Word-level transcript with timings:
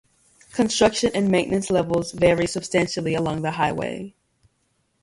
Construction 0.53 1.11
and 1.13 1.29
maintenance 1.29 1.69
levels 1.69 2.11
vary 2.11 2.47
substantially 2.47 3.13
along 3.13 3.43
the 3.43 3.51
highway. 3.51 4.15